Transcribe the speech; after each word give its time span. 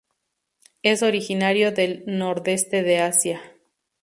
Es 0.81 1.03
originario 1.03 1.71
del 1.71 2.03
nordeste 2.07 2.81
de 2.81 3.01
Asia. 3.01 3.39